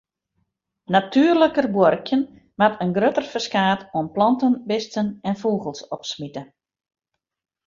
Natuerliker 0.93 1.67
buorkjen 1.75 2.23
moat 2.63 2.79
in 2.85 2.95
grutter 2.97 3.27
ferskaat 3.33 3.85
oan 3.97 4.09
planten, 4.15 4.53
bisten 4.69 5.07
en 5.29 5.39
fûgels 5.41 5.81
opsmite. 5.95 6.43